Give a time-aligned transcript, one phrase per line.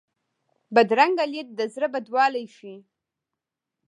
[0.75, 2.77] بدرنګه لید د زړه بدوالی ښيي